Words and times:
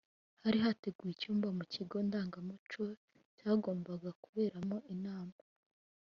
hari 0.43 0.57
hateguwe 0.65 1.09
icyumba 1.13 1.47
mu 1.57 1.63
kigo 1.73 1.95
ndangamuco 2.07 2.83
cyagombaga 3.37 4.09
kuberamo 4.23 4.77
inama. 4.93 5.37